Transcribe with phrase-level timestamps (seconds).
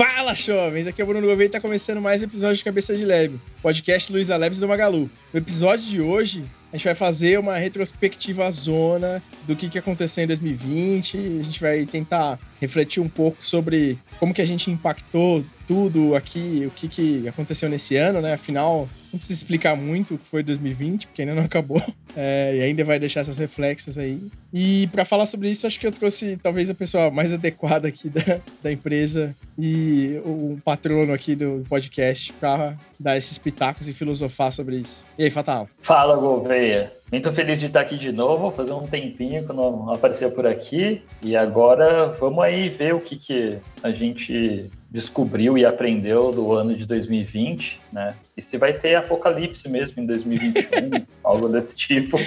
[0.00, 0.86] Fala, jovens!
[0.86, 3.38] Aqui é o Bruno Gouveia e tá começando mais um episódio de Cabeça de Leve,
[3.60, 5.10] podcast Luiz Alebes do Magalu.
[5.30, 6.42] No episódio de hoje,
[6.72, 11.18] a gente vai fazer uma retrospectiva zona do que, que aconteceu em 2020.
[11.18, 16.64] A gente vai tentar refletir um pouco sobre como que a gente impactou tudo aqui,
[16.66, 18.32] o que, que aconteceu nesse ano, né?
[18.32, 21.80] Afinal, não precisa explicar muito o que foi 2020, porque ainda não acabou.
[22.16, 24.20] É, e ainda vai deixar essas reflexos aí.
[24.52, 28.08] E para falar sobre isso, acho que eu trouxe talvez a pessoa mais adequada aqui
[28.08, 34.52] da, da empresa e um patrono aqui do podcast para dar esses pitacos e filosofar
[34.52, 35.04] sobre isso.
[35.16, 35.68] E aí, Fatal?
[35.78, 36.92] Fala, Gouveia.
[37.12, 41.00] Muito feliz de estar aqui de novo, fazer um tempinho que não apareceu por aqui.
[41.22, 46.74] E agora vamos aí ver o que, que a gente descobriu e aprendeu do ano
[46.74, 48.14] de 2020, né?
[48.36, 52.18] E se vai ter apocalipse mesmo em 2021, algo desse tipo.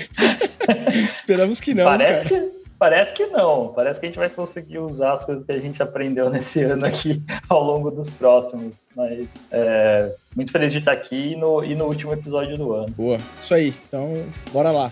[1.11, 1.85] Esperamos que não.
[1.85, 2.41] Parece cara.
[2.41, 3.69] que Parece que não.
[3.69, 6.85] Parece que a gente vai conseguir usar as coisas que a gente aprendeu nesse ano
[6.85, 8.75] aqui ao longo dos próximos.
[8.93, 12.89] Mas é, muito feliz de estar aqui e no, e no último episódio do ano.
[12.89, 13.17] Boa.
[13.39, 13.73] Isso aí.
[13.88, 14.11] Então,
[14.51, 14.91] bora lá.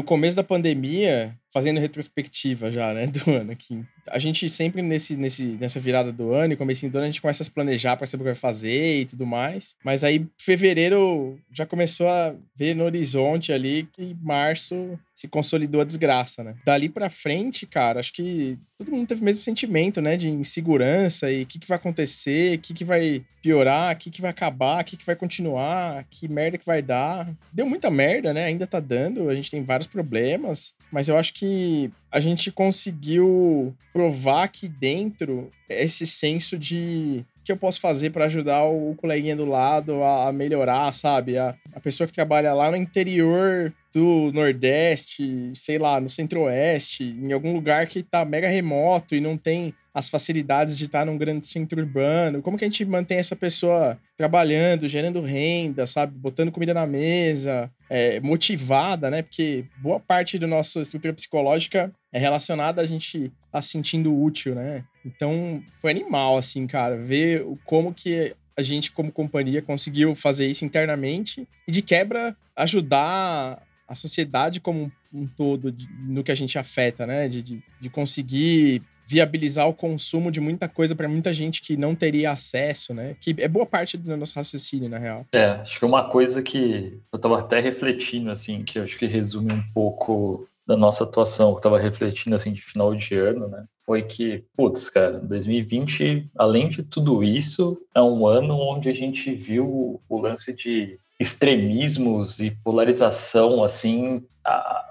[0.00, 3.84] No começo da pandemia, fazendo retrospectiva já, né, do ano aqui.
[4.06, 7.20] A gente sempre nesse, nesse, nessa virada do ano e começo do ano, a gente
[7.20, 9.74] começa a se planejar para saber o que vai fazer e tudo mais.
[9.84, 15.84] Mas aí, fevereiro já começou a ver no horizonte ali que março se consolidou a
[15.84, 16.54] desgraça, né?
[16.64, 21.30] Dali para frente, cara, acho que todo mundo teve o mesmo sentimento, né, de insegurança
[21.30, 24.30] e o que, que vai acontecer, o que, que vai piorar, o que, que vai
[24.30, 27.30] acabar, o que, que vai continuar, que merda que vai dar.
[27.52, 28.44] Deu muita merda, né?
[28.44, 32.52] Ainda tá dando, a gente tem vários problemas, mas eu acho que que a gente
[32.52, 39.34] conseguiu provar aqui dentro esse senso de que eu posso fazer para ajudar o coleguinha
[39.34, 41.36] do lado a melhorar, sabe?
[41.36, 47.32] A, a pessoa que trabalha lá no interior do Nordeste, sei lá, no Centro-Oeste, em
[47.32, 51.44] algum lugar que tá mega remoto e não tem as facilidades de estar num grande
[51.48, 52.40] centro urbano?
[52.40, 56.16] Como que a gente mantém essa pessoa trabalhando, gerando renda, sabe?
[56.16, 59.22] Botando comida na mesa, é, motivada, né?
[59.22, 64.54] Porque boa parte da nossa estrutura psicológica é relacionada a gente estar tá sentindo útil,
[64.54, 64.84] né?
[65.04, 70.64] Então, foi animal, assim, cara, ver como que a gente, como companhia, conseguiu fazer isso
[70.64, 75.74] internamente e, de quebra, ajudar a sociedade como um todo
[76.06, 77.28] no que a gente afeta, né?
[77.28, 81.96] De, de, de conseguir viabilizar o consumo de muita coisa para muita gente que não
[81.96, 83.16] teria acesso, né?
[83.20, 85.26] Que é boa parte do nosso raciocínio, na real.
[85.32, 89.52] É, acho que uma coisa que eu estava até refletindo, assim, que acho que resume
[89.52, 93.64] um pouco da nossa atuação, que eu tava refletindo, assim, de final de ano, né?
[93.84, 99.34] Foi que, putz, cara, 2020, além de tudo isso, é um ano onde a gente
[99.34, 104.22] viu o lance de extremismos e polarização, assim,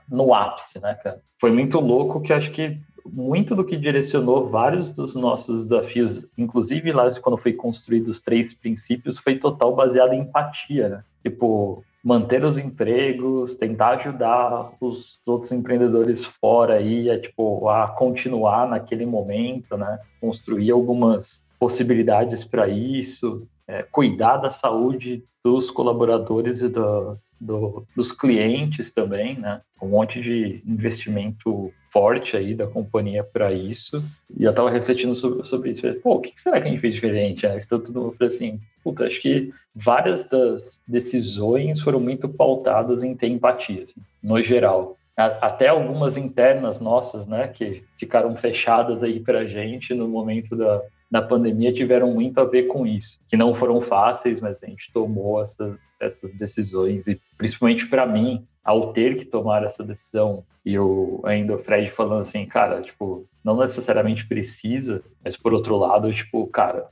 [0.09, 1.21] no ápice, né, cara?
[1.39, 6.91] Foi muito louco que acho que muito do que direcionou vários dos nossos desafios, inclusive
[6.91, 11.03] lá quando foi construído os três princípios, foi total baseado em empatia, né?
[11.23, 18.67] Tipo, manter os empregos, tentar ajudar os outros empreendedores fora aí, a, tipo, a continuar
[18.67, 19.99] naquele momento, né?
[20.21, 28.11] Construir algumas possibilidades para isso, é, cuidar da saúde dos colaboradores e do, do, dos
[28.11, 29.61] clientes também, né?
[29.81, 34.03] Um monte de investimento forte aí da companhia para isso.
[34.37, 35.81] E eu estava refletindo sobre, sobre isso.
[35.81, 37.47] Falei, Pô, o que será que a gente fez diferente?
[37.47, 37.61] Né?
[37.63, 43.27] Então, tudo falei assim, puta, acho que várias das decisões foram muito pautadas em ter
[43.27, 44.97] empatia, assim, no geral.
[45.15, 51.21] Até algumas internas nossas, né, que ficaram fechadas aí para gente no momento da, da
[51.21, 55.41] pandemia tiveram muito a ver com isso, que não foram fáceis, mas a gente tomou
[55.41, 57.07] essas, essas decisões.
[57.07, 61.89] E principalmente para mim, ao ter que tomar essa decisão e o ainda o Fred
[61.91, 66.87] falando assim, cara, tipo, não necessariamente precisa, mas por outro lado, tipo, cara,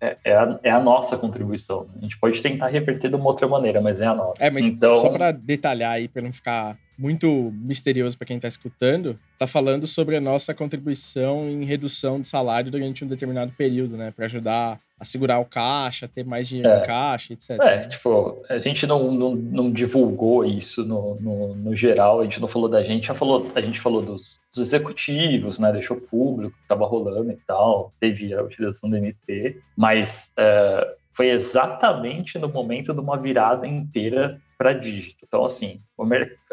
[0.00, 1.88] é, é, a, é a nossa contribuição.
[1.96, 4.42] A gente pode tentar reverter de uma outra maneira, mas é a nossa.
[4.42, 4.96] É, mas então...
[4.96, 9.86] só para detalhar aí, para não ficar muito misterioso para quem está escutando, está falando
[9.86, 14.12] sobre a nossa contribuição em redução de salário durante um determinado período, né?
[14.14, 16.78] Para ajudar a segurar o caixa, ter mais dinheiro é.
[16.78, 17.58] no caixa, etc.
[17.60, 22.40] É, tipo, a gente não, não, não divulgou isso no, no, no, geral, a gente
[22.40, 25.72] não falou da gente, já falou, a gente falou dos, dos executivos, né?
[25.72, 32.38] Deixou público, estava rolando e tal, teve a utilização do MT, mas é, foi exatamente
[32.38, 35.24] no momento de uma virada inteira para dígito.
[35.26, 35.80] Então, assim,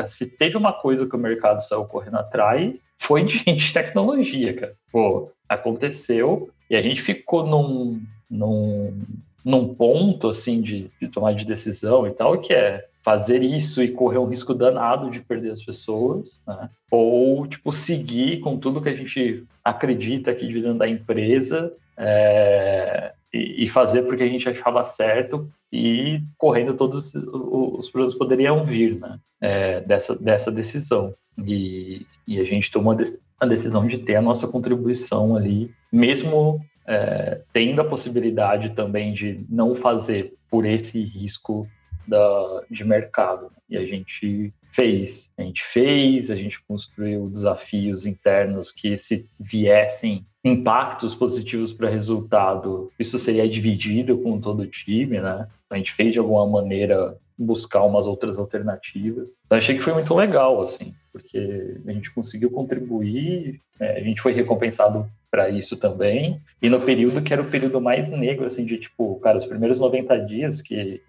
[0.08, 4.76] se teve uma coisa que o mercado saiu correndo atrás, foi de gente tecnologia, cara.
[4.92, 9.02] Pô, aconteceu e a gente ficou num, num,
[9.44, 13.92] num ponto assim de, de tomar de decisão e tal, que é fazer isso e
[13.92, 16.70] correr um risco danado de perder as pessoas, né?
[16.92, 23.14] ou tipo seguir com tudo que a gente acredita aqui de dentro da empresa é,
[23.34, 28.64] e, e, fazer porque a gente achava certo e correndo todos os, os problemas poderiam
[28.64, 29.20] vir, né?
[29.42, 32.98] É, dessa dessa decisão e, e a gente tomou
[33.40, 36.60] a decisão de ter a nossa contribuição ali, mesmo
[36.90, 41.68] é, tendo a possibilidade também de não fazer por esse risco
[42.08, 43.52] da, de mercado.
[43.70, 45.32] E a gente fez.
[45.38, 52.92] A gente fez, a gente construiu desafios internos que, se viessem impactos positivos para resultado,
[52.98, 55.48] isso seria dividido com todo o time, né?
[55.70, 59.40] A gente fez de alguma maneira buscar umas outras alternativas.
[59.46, 63.92] Então, achei que foi muito legal, assim, porque a gente conseguiu contribuir, né?
[63.92, 66.42] a gente foi recompensado para isso também.
[66.62, 69.80] E no período que era o período mais negro, assim, de tipo, cara, os primeiros
[69.80, 71.02] 90 dias que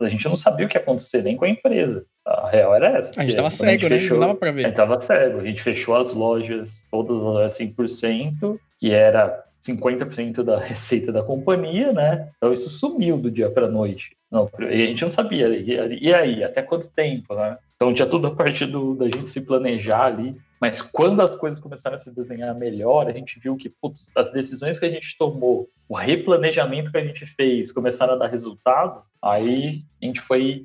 [0.00, 2.04] a gente não sabia o que ia acontecer nem com a empresa.
[2.24, 3.12] A real era essa.
[3.16, 4.00] A gente tava cego, né?
[4.00, 4.64] Fechou, não dava pra ver.
[4.64, 5.40] A gente tava cego.
[5.40, 11.22] A gente fechou as lojas, todas as lojas 100%, que era 50% da receita da
[11.22, 12.28] companhia, né?
[12.36, 14.16] Então isso sumiu do dia para noite.
[14.30, 15.48] Não, e a gente não sabia.
[15.48, 17.56] E, aí, até quanto tempo, né?
[17.84, 20.34] Então tinha tudo a partir do, da gente se planejar ali.
[20.58, 24.32] Mas quando as coisas começaram a se desenhar melhor, a gente viu que putz, as
[24.32, 29.02] decisões que a gente tomou, o replanejamento que a gente fez, começaram a dar resultado.
[29.20, 30.64] Aí a gente foi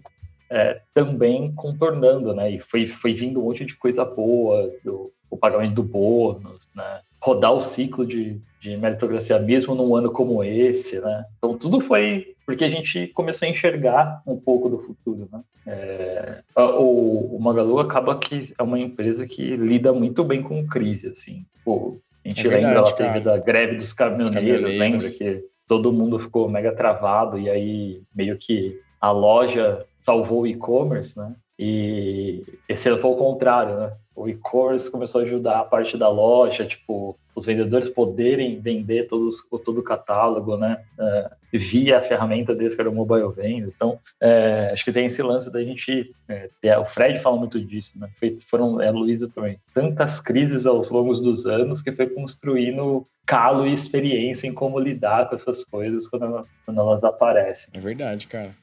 [0.49, 2.51] é, também contornando, né?
[2.51, 7.01] E foi, foi vindo um monte de coisa boa, do, o pagamento do bônus, né?
[7.21, 11.25] Rodar o ciclo de, de meritocracia mesmo num ano como esse, né?
[11.37, 15.39] Então tudo foi porque a gente começou a enxergar um pouco do futuro, né?
[15.67, 21.09] É, o, o, Magalu acaba que é uma empresa que lida muito bem com crise,
[21.09, 21.45] assim.
[21.63, 25.45] Pô, a gente é verdade, lembra, ela teve da greve dos caminhoneiros, caminhoneiros, lembra que
[25.67, 31.35] todo mundo ficou mega travado e aí meio que a loja salvou o e-commerce, né?
[31.59, 33.91] E esse ano foi o contrário, né?
[34.15, 39.37] O e-commerce começou a ajudar a parte da loja, tipo, os vendedores poderem vender todos,
[39.63, 40.83] todo o catálogo, né?
[40.99, 43.73] É, via a ferramenta deles, que era o Mobile Vendas.
[43.75, 46.13] Então, é, acho que tem esse lance da gente.
[46.61, 48.09] É, o Fred fala muito disso, né?
[48.19, 49.59] Foi, foram, é, a Luísa também.
[49.73, 55.29] Tantas crises ao longo dos anos que foi construindo calo e experiência em como lidar
[55.29, 57.69] com essas coisas quando, quando elas aparecem.
[57.73, 58.55] É verdade, cara.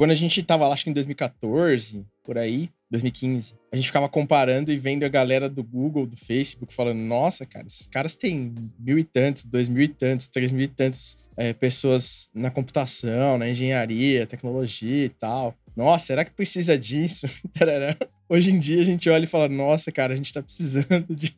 [0.00, 4.08] Quando a gente tava lá, acho que em 2014, por aí, 2015, a gente ficava
[4.08, 8.54] comparando e vendo a galera do Google, do Facebook, falando: nossa, cara, esses caras têm
[8.78, 13.36] mil e tantos, dois mil e tantos, três mil e tantos é, pessoas na computação,
[13.36, 15.54] na engenharia, tecnologia e tal.
[15.76, 17.26] Nossa, será que precisa disso?
[18.26, 21.36] Hoje em dia a gente olha e fala: nossa, cara, a gente tá precisando de.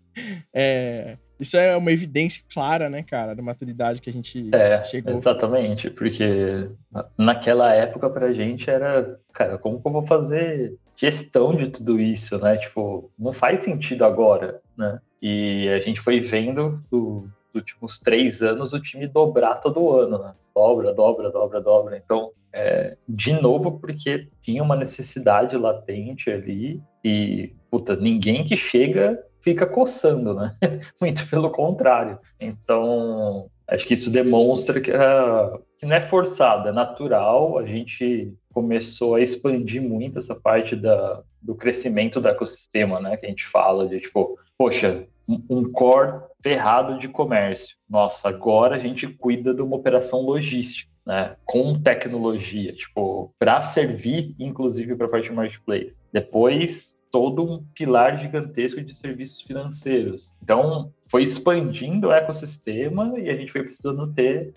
[0.55, 5.19] É, isso é uma evidência clara, né, cara, da maturidade que a gente é, chegou.
[5.19, 6.69] Exatamente, porque
[7.19, 12.39] naquela época pra gente era, cara, como que eu vou fazer gestão de tudo isso,
[12.39, 12.57] né?
[12.57, 15.01] Tipo, não faz sentido agora, né?
[15.21, 17.25] E a gente foi vendo dos
[17.55, 20.35] últimos três anos o time dobrar todo ano, né?
[20.55, 21.97] Dobra, dobra, dobra, dobra.
[21.97, 29.19] Então, é, de novo, porque tinha uma necessidade latente ali e, puta, ninguém que chega
[29.43, 30.57] fica coçando, né?
[31.01, 32.19] Muito pelo contrário.
[32.41, 37.59] Então, acho que isso demonstra que, uh, que não é forçado, é natural.
[37.59, 43.17] A gente começou a expandir muito essa parte da, do crescimento do ecossistema, né?
[43.17, 47.77] Que a gente fala de tipo, poxa, um core ferrado de comércio.
[47.89, 50.91] Nossa, agora a gente cuida de uma operação logística.
[51.05, 55.99] Né, com tecnologia, tipo, para servir, inclusive, para a parte marketplace.
[56.13, 60.33] Depois, todo um pilar gigantesco de serviços financeiros.
[60.43, 64.55] Então, foi expandindo o ecossistema e a gente foi precisando ter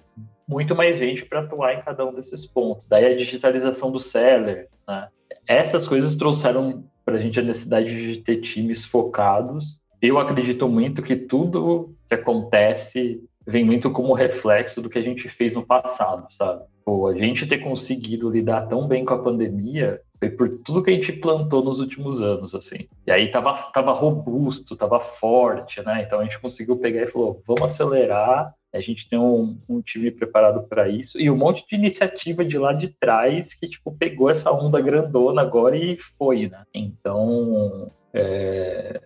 [0.48, 2.88] muito mais gente para atuar em cada um desses pontos.
[2.88, 4.70] Daí a digitalização do seller.
[4.88, 5.10] Né?
[5.46, 9.82] Essas coisas trouxeram para a gente a necessidade de ter times focados.
[10.02, 15.28] Eu acredito muito que tudo que acontece vem muito como reflexo do que a gente
[15.28, 16.64] fez no passado, sabe?
[16.84, 20.92] Pô, a gente ter conseguido lidar tão bem com a pandemia foi por tudo que
[20.92, 22.88] a gente plantou nos últimos anos, assim.
[23.06, 26.04] E aí tava, tava robusto, tava forte, né?
[26.06, 28.54] Então a gente conseguiu pegar e falou, vamos acelerar.
[28.74, 32.58] A gente tem um, um time preparado para isso e um monte de iniciativa de
[32.58, 36.64] lá de trás que tipo pegou essa onda grandona agora e foi, né?
[36.74, 39.02] Então, é...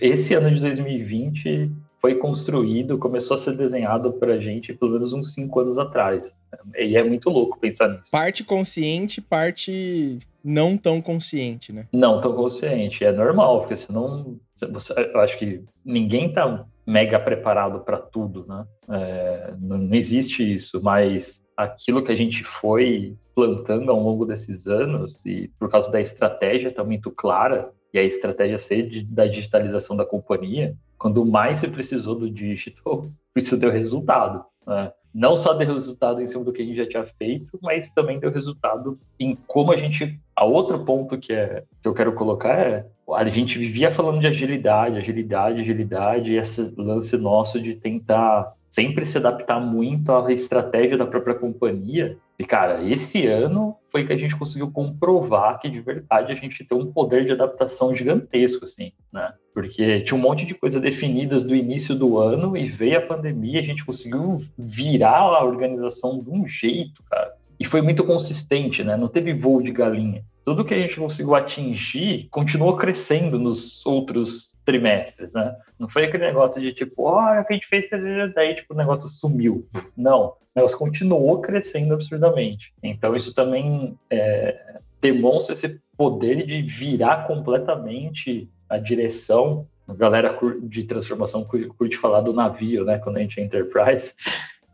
[0.00, 5.32] Esse ano de 2020 foi construído, começou a ser desenhado para gente pelo menos uns
[5.32, 6.36] cinco anos atrás.
[6.76, 8.10] E é muito louco pensar nisso.
[8.10, 11.86] Parte consciente, parte não tão consciente, né?
[11.92, 13.04] Não tão consciente.
[13.04, 14.38] É normal, porque senão.
[14.72, 18.64] Você, eu acho que ninguém tá mega preparado para tudo, né?
[18.88, 24.66] É, não, não existe isso, mas aquilo que a gente foi plantando ao longo desses
[24.66, 29.26] anos e por causa da estratégia tá muito clara e a estratégia ser de, da
[29.26, 34.44] digitalização da companhia, quando mais se precisou do digital, isso deu resultado.
[34.66, 34.92] Né?
[35.14, 38.18] Não só deu resultado em cima do que a gente já tinha feito, mas também
[38.18, 40.20] deu resultado em como a gente.
[40.34, 44.26] A outro ponto que, é, que eu quero colocar é a gente vivia falando de
[44.26, 50.98] agilidade, agilidade, agilidade, e esse lance nosso de tentar sempre se adaptar muito à estratégia
[50.98, 52.18] da própria companhia.
[52.38, 56.62] E, cara, esse ano foi que a gente conseguiu comprovar que, de verdade, a gente
[56.62, 59.32] tem um poder de adaptação gigantesco, assim, né?
[59.54, 63.60] Porque tinha um monte de coisas definidas do início do ano e veio a pandemia,
[63.60, 67.32] a gente conseguiu virar a organização de um jeito, cara.
[67.58, 68.94] E foi muito consistente, né?
[68.94, 74.55] Não teve voo de galinha tudo que a gente conseguiu atingir continuou crescendo nos outros
[74.66, 75.56] trimestres, né?
[75.78, 77.86] Não foi aquele negócio de tipo, olha, que a gente fez,
[78.34, 79.66] daí tipo, o negócio sumiu.
[79.96, 82.74] Não, o negócio continuou crescendo absurdamente.
[82.82, 89.66] Então isso também é, demonstra esse poder de virar completamente a direção.
[89.86, 92.98] A galera de transformação curte falar do navio, né?
[92.98, 94.12] Quando a gente é Enterprise,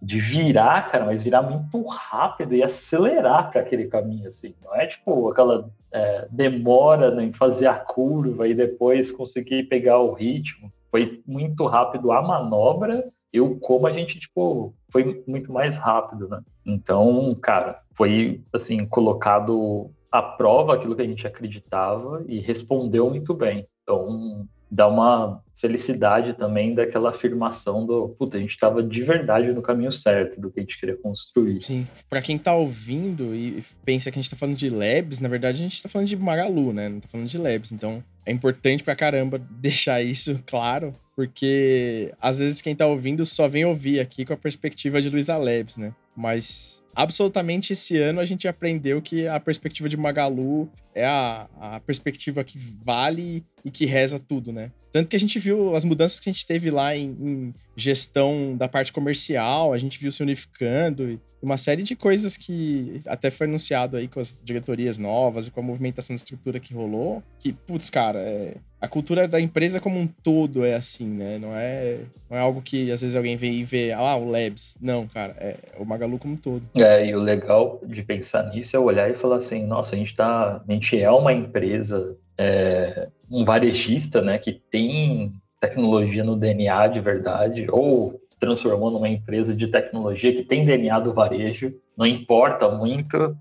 [0.02, 4.52] de virar, cara, mas virar muito rápido e acelerar para aquele caminho, assim.
[4.60, 10.00] Não é tipo aquela é, demora né, em fazer a curva e depois conseguir pegar
[10.00, 10.72] o ritmo.
[10.90, 16.28] Foi muito rápido a manobra e o como a gente, tipo, foi muito mais rápido,
[16.28, 16.42] né?
[16.66, 23.32] Então, cara, foi, assim, colocado à prova aquilo que a gente acreditava e respondeu muito
[23.32, 23.66] bem.
[23.82, 29.62] Então, dá uma felicidade também daquela afirmação do, puta, a gente estava de verdade no
[29.62, 31.62] caminho certo do que a gente queria construir.
[31.62, 31.86] Sim.
[32.10, 35.60] Para quem tá ouvindo e pensa que a gente tá falando de Labs, na verdade
[35.60, 36.88] a gente tá falando de Magalu, né?
[36.88, 37.70] Não tá falando de Labs.
[37.70, 43.46] Então, é importante pra caramba deixar isso claro, porque às vezes quem tá ouvindo só
[43.46, 45.94] vem ouvir aqui com a perspectiva de Luiza Labs, né?
[46.16, 51.80] Mas absolutamente esse ano a gente aprendeu que a perspectiva de Magalu é a, a
[51.80, 54.70] perspectiva que vale e que reza tudo, né?
[54.92, 58.54] Tanto que a gente viu as mudanças que a gente teve lá em, em gestão
[58.56, 63.48] da parte comercial, a gente viu se unificando uma série de coisas que até foi
[63.48, 67.52] anunciado aí com as diretorias novas e com a movimentação da estrutura que rolou, que,
[67.52, 71.38] putz, cara, é, a cultura da empresa como um todo é assim, né?
[71.38, 71.98] Não é,
[72.30, 74.76] não é algo que às vezes alguém vem e vê, ah, o Labs.
[74.80, 76.62] Não, cara, é, é o Magalu como um todo.
[76.76, 80.14] É, e o legal de pensar nisso é olhar e falar assim, nossa, a gente
[80.14, 86.88] tá, a gente é uma empresa, é, um varejista, né, que tem tecnologia no DNA
[86.88, 92.04] de verdade, ou se transformou numa empresa de tecnologia que tem DNA do varejo, não
[92.04, 93.36] importa muito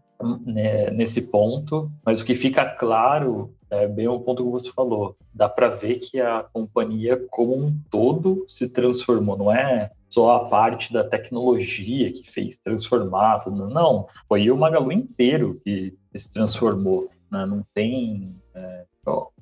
[0.46, 5.16] né, nesse ponto, mas o que fica claro é bem o ponto que você falou.
[5.34, 9.38] Dá para ver que a companhia como um todo se transformou.
[9.38, 13.70] Não é só a parte da tecnologia que fez transformar tudo.
[13.70, 17.10] Não, foi o Magalu inteiro que se transformou.
[17.32, 17.46] Né?
[17.46, 18.36] Não tem...
[18.54, 18.84] É,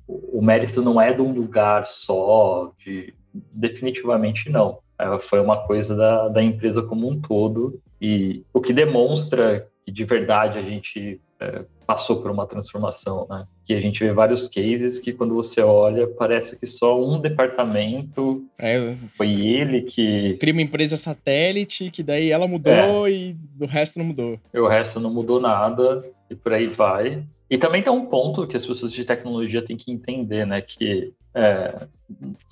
[0.06, 3.14] o mérito não é de um lugar só, de,
[3.52, 4.78] definitivamente não.
[4.98, 7.80] É, foi uma coisa da, da empresa como um todo.
[8.00, 13.46] E o que demonstra que de verdade a gente é, passou por uma transformação, né?
[13.64, 18.44] Que a gente vê vários cases que quando você olha parece que só um departamento
[18.58, 23.10] é, foi ele que cria uma empresa satélite que daí ela mudou é.
[23.10, 24.38] e o resto não mudou.
[24.52, 27.24] E o resto não mudou nada e por aí vai.
[27.50, 30.60] E também tem um ponto que as pessoas de tecnologia têm que entender, né?
[30.60, 31.86] Que é,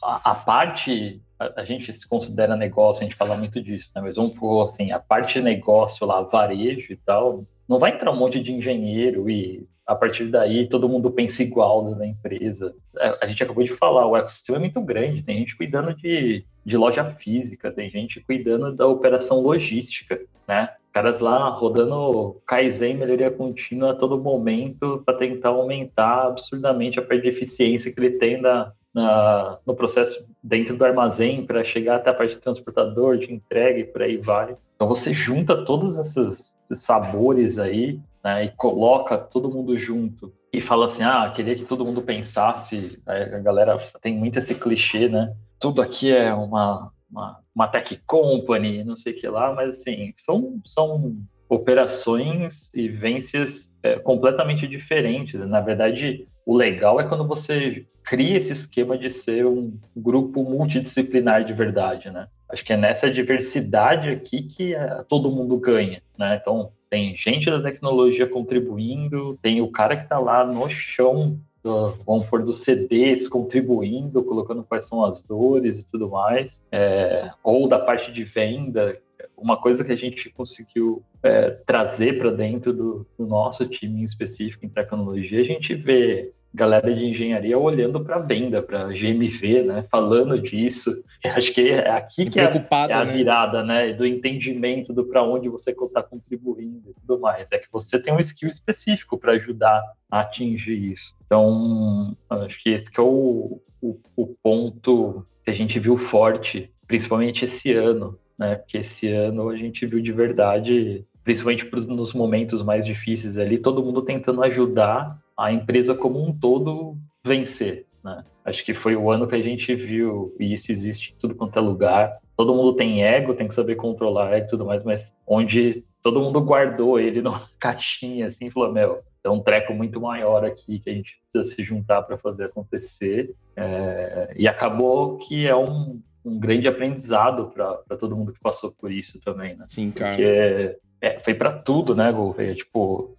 [0.03, 4.03] a, a, parte a, a, gente se considera negócio, a gente fala muito disso, né?
[4.03, 8.17] Mas vamos por assim, a parte negócio lá, varejo e tal, não vai entrar um
[8.17, 12.75] monte de engenheiro e a partir daí todo mundo pensa igual na empresa.
[12.99, 16.45] É, a gente acabou de falar, o ecossistema é muito grande, tem gente cuidando de,
[16.65, 20.71] de loja física, tem gente cuidando da operação logística, né?
[20.93, 27.23] Caras lá rodando Kaizen, melhoria contínua a todo momento para tentar aumentar absurdamente a parte
[27.23, 32.11] de eficiência que ele tem na, na, no processo dentro do armazém para chegar até
[32.11, 34.57] a parte de transportador, de entrega e por aí vai.
[34.75, 40.61] Então você junta todos esses, esses sabores aí né, e coloca todo mundo junto e
[40.61, 45.35] fala assim, ah, queria que todo mundo pensasse, a galera tem muito esse clichê, né?
[45.61, 50.15] Tudo aqui é uma, uma, uma tech company, não sei o que lá, mas assim,
[50.17, 51.17] são, são
[51.49, 55.41] operações e vivências é, completamente diferentes.
[55.41, 61.45] Na verdade, o legal é quando você cria esse esquema de ser um grupo multidisciplinar
[61.45, 62.29] de verdade, né?
[62.49, 66.39] Acho que é nessa diversidade aqui que é, todo mundo ganha, né?
[66.41, 71.93] Então, tem gente da tecnologia contribuindo, tem o cara que está lá no chão, do,
[72.07, 77.69] vamos for dos CDs, contribuindo, colocando quais são as dores e tudo mais, é, ou
[77.69, 78.99] da parte de venda,
[79.37, 84.05] uma coisa que a gente conseguiu é, trazer para dentro do, do, nosso time em
[84.05, 89.85] específico em tecnologia, a gente vê galera de engenharia olhando para venda, para GMV, né,
[89.91, 90.91] falando disso.
[91.25, 93.13] Acho que é aqui que é, é, a né?
[93.13, 97.51] virada, né, do entendimento do para onde você está contribuindo e tudo mais.
[97.53, 101.15] É que você tem um skill específico para ajudar a atingir isso.
[101.27, 106.71] Então, acho que esse que é o, o, o ponto que a gente viu forte,
[106.87, 108.55] principalmente esse ano, né?
[108.55, 113.83] Porque esse ano a gente viu de verdade, principalmente nos momentos mais difíceis ali, todo
[113.83, 117.87] mundo tentando ajudar a empresa como um todo vencer.
[118.03, 118.25] Né?
[118.45, 121.59] Acho que foi o ano que a gente viu, e isso existe em tudo quanto
[121.59, 122.19] é lugar.
[122.37, 126.41] Todo mundo tem ego, tem que saber controlar e tudo mais, mas onde todo mundo
[126.41, 130.95] guardou ele numa caixinha assim, falou: Meu, tem um treco muito maior aqui que a
[130.95, 133.35] gente precisa se juntar para fazer acontecer.
[133.57, 138.91] É, e acabou que é um, um grande aprendizado para todo mundo que passou por
[138.91, 139.67] isso também, né?
[139.69, 140.17] Sim, cara.
[140.17, 142.55] Porque é, foi para tudo, né, Gouveia?
[142.55, 143.17] Tipo,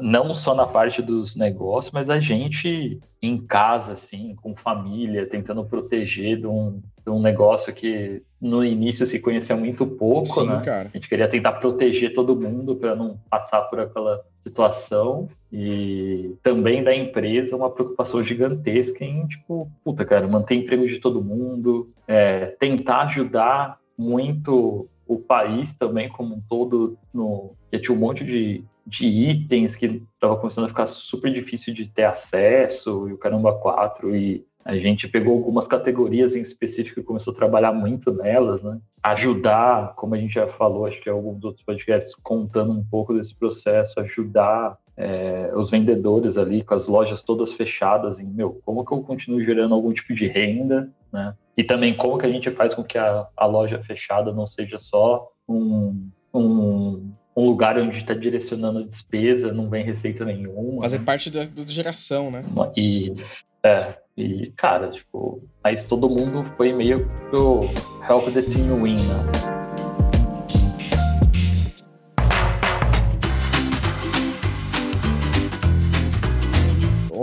[0.00, 5.64] não só na parte dos negócios, mas a gente em casa, assim, com família, tentando
[5.64, 10.60] proteger de um, de um negócio que no início se conhecia muito pouco, Sim, né?
[10.64, 10.90] Cara.
[10.92, 16.82] A gente queria tentar proteger todo mundo para não passar por aquela situação e também
[16.82, 22.46] da empresa uma preocupação gigantesca em tipo, puta, cara, manter emprego de todo mundo, é,
[22.58, 28.64] tentar ajudar muito o país também como um todo, no, que tinha um monte de,
[28.86, 33.52] de itens que estava começando a ficar super difícil de ter acesso, e o caramba
[33.54, 38.62] 4, e a gente pegou algumas categorias em específico e começou a trabalhar muito nelas,
[38.62, 38.78] né?
[39.02, 43.34] Ajudar, como a gente já falou, acho que alguns outros podcasts contando um pouco desse
[43.34, 48.92] processo, ajudar é, os vendedores ali com as lojas todas fechadas em, meu, como que
[48.92, 51.34] eu continuo gerando algum tipo de renda, né?
[51.56, 54.78] E também como que a gente faz com que a, a loja fechada não seja
[54.78, 60.82] só um, um, um lugar onde está direcionando despesa, não vem receita nenhuma.
[60.82, 61.04] Fazer né?
[61.04, 62.44] parte da, da geração, né?
[62.76, 63.14] E,
[63.62, 67.64] é, e, cara, tipo, mas todo mundo foi meio pro
[68.08, 69.61] help the team win, né?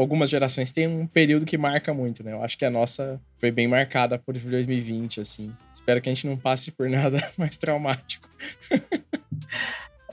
[0.09, 2.33] Algumas gerações têm um período que marca muito, né?
[2.33, 5.53] Eu acho que a nossa foi bem marcada por 2020, assim.
[5.71, 8.27] Espero que a gente não passe por nada mais traumático.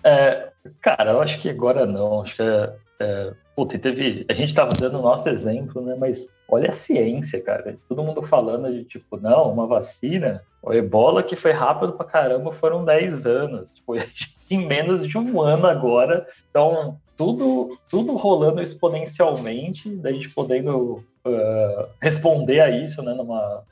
[0.05, 0.51] é,
[0.83, 2.21] cara, eu acho que agora não.
[2.21, 4.27] Acho que é, é, puta, teve.
[4.29, 5.97] A gente tava dando o nosso exemplo, né?
[5.99, 7.79] Mas olha a ciência, cara.
[7.89, 10.43] Todo mundo falando de tipo, não, uma vacina.
[10.63, 13.73] O ebola que foi rápido pra caramba foram 10 anos.
[13.73, 13.95] Tipo,
[14.51, 16.27] em menos de um ano agora.
[16.51, 23.63] Então, tudo, tudo rolando exponencialmente, da gente podendo uh, responder a isso né, numa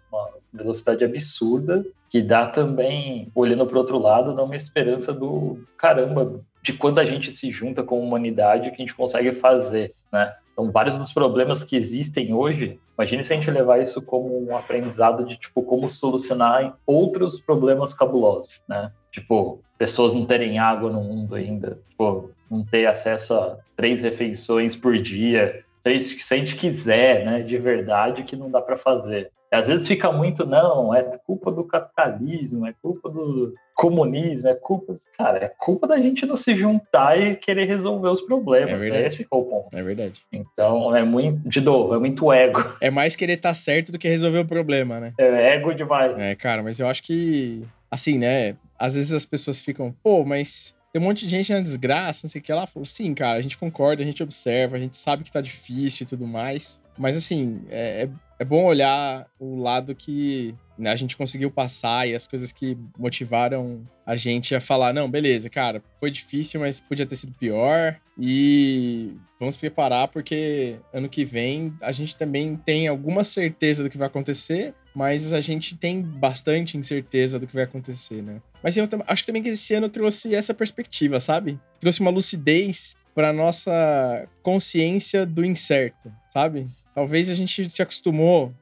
[0.52, 6.40] velocidade absurda, que dá também, olhando para o outro lado, dá uma esperança do caramba,
[6.62, 10.34] de quando a gente se junta com a humanidade, que a gente consegue fazer, né?
[10.52, 14.56] Então, vários dos problemas que existem hoje, imagine se a gente levar isso como um
[14.56, 18.90] aprendizado de, tipo, como solucionar outros problemas cabulosos, né?
[19.10, 24.76] Tipo, pessoas não terem água no mundo ainda, tipo, não ter acesso a três refeições
[24.76, 25.64] por dia,
[25.98, 29.30] se a gente quiser, né, de verdade, que não dá para fazer.
[29.54, 34.94] Às vezes fica muito, não, é culpa do capitalismo, é culpa do comunismo, é culpa.
[35.16, 38.72] Cara, é culpa da gente não se juntar e querer resolver os problemas.
[38.72, 39.02] É verdade.
[39.02, 39.68] É esse é o ponto.
[39.72, 40.20] É verdade.
[40.32, 42.64] Então, é muito, de novo, é muito ego.
[42.80, 45.12] É mais querer estar tá certo do que resolver o problema, né?
[45.18, 46.18] É ego demais.
[46.20, 50.74] É, cara, mas eu acho que, assim, né, às vezes as pessoas ficam, pô, mas
[50.92, 52.52] tem um monte de gente na desgraça, não sei o que.
[52.52, 55.40] Ela falou, sim, cara, a gente concorda, a gente observa, a gente sabe que tá
[55.40, 56.80] difícil e tudo mais.
[56.96, 62.14] Mas, assim, é, é, bom olhar o lado que né, a gente conseguiu passar e
[62.14, 67.06] as coisas que motivaram a gente a falar: não, beleza, cara, foi difícil, mas podia
[67.06, 67.96] ter sido pior.
[68.18, 73.98] E vamos preparar, porque ano que vem a gente também tem alguma certeza do que
[73.98, 78.40] vai acontecer, mas a gente tem bastante incerteza do que vai acontecer, né?
[78.62, 81.58] Mas eu acho também que esse ano trouxe essa perspectiva, sabe?
[81.80, 86.68] Trouxe uma lucidez para nossa consciência do incerto, sabe?
[86.94, 88.52] Talvez a gente se acostumou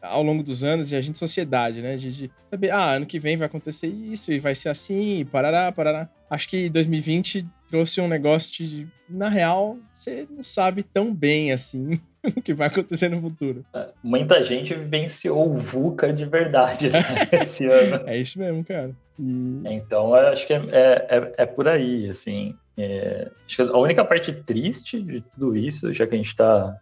[0.00, 1.96] ao longo dos anos e a gente sociedade, né?
[1.96, 5.24] De, de, saber, ah, ano que vem vai acontecer isso e vai ser assim, e
[5.24, 6.08] parará, parará.
[6.30, 12.00] Acho que 2020 trouxe um negócio de, na real, você não sabe tão bem assim
[12.24, 13.64] o que vai acontecer no futuro.
[13.74, 17.00] É, muita gente vivenciou o VUCA de verdade né,
[17.42, 18.02] esse ano.
[18.06, 18.90] É isso mesmo, cara.
[19.18, 19.62] E...
[19.64, 22.54] Então, acho que é, é, é, é por aí, assim.
[22.76, 26.76] É, acho que a única parte triste de tudo isso, já que a gente está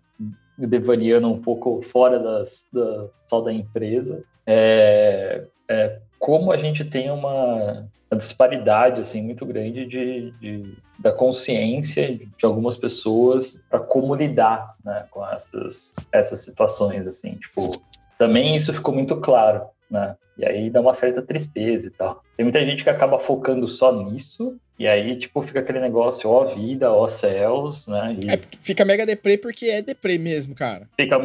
[0.56, 7.10] devaneando um pouco fora das, da, só da empresa, é, é como a gente tem
[7.10, 14.14] uma, uma disparidade assim muito grande de, de da consciência de algumas pessoas para como
[14.14, 17.82] lidar né, com essas, essas situações assim tipo
[18.18, 22.44] também isso ficou muito claro né e aí dá uma certa tristeza e tal tem
[22.44, 26.92] muita gente que acaba focando só nisso e aí, tipo, fica aquele negócio, ó vida,
[26.92, 28.16] ó céus, né?
[28.20, 28.28] E...
[28.28, 30.88] É, fica mega deprê porque é deprê mesmo, cara.
[30.96, 31.16] Fica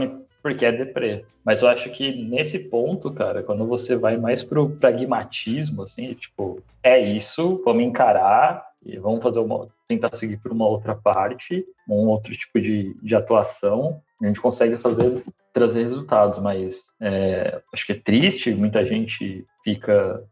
[0.42, 1.26] porque é deprê.
[1.44, 6.62] Mas eu acho que nesse ponto, cara, quando você vai mais pro pragmatismo, assim, tipo,
[6.84, 12.08] é isso, vamos encarar e vamos fazer uma, tentar seguir por uma outra parte, um
[12.08, 17.92] outro tipo de, de atuação, a gente consegue fazer trazer resultados, mas é, acho que
[17.94, 20.24] é triste, muita gente fica